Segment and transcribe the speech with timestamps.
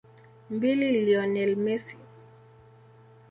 [0.55, 1.95] MbiliLionel Messi